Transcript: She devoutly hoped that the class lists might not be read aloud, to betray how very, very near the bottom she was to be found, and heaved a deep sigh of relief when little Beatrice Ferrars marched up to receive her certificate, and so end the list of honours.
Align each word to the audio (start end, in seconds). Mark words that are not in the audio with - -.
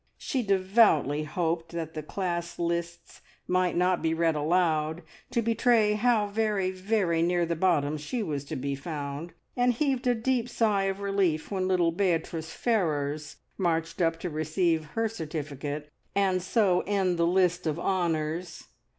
She 0.17 0.41
devoutly 0.41 1.25
hoped 1.25 1.73
that 1.73 1.93
the 1.93 2.01
class 2.01 2.57
lists 2.57 3.21
might 3.47 3.75
not 3.77 4.01
be 4.01 4.15
read 4.15 4.33
aloud, 4.33 5.03
to 5.29 5.43
betray 5.43 5.93
how 5.93 6.25
very, 6.25 6.71
very 6.71 7.21
near 7.21 7.45
the 7.45 7.55
bottom 7.55 7.97
she 7.99 8.23
was 8.23 8.43
to 8.45 8.55
be 8.55 8.73
found, 8.73 9.31
and 9.55 9.73
heaved 9.73 10.07
a 10.07 10.15
deep 10.15 10.49
sigh 10.49 10.85
of 10.85 11.01
relief 11.01 11.51
when 11.51 11.67
little 11.67 11.91
Beatrice 11.91 12.51
Ferrars 12.51 13.35
marched 13.59 14.01
up 14.01 14.19
to 14.21 14.29
receive 14.31 14.85
her 14.95 15.07
certificate, 15.07 15.91
and 16.15 16.41
so 16.41 16.81
end 16.87 17.19
the 17.19 17.27
list 17.27 17.67
of 17.67 17.79
honours. 17.79 18.69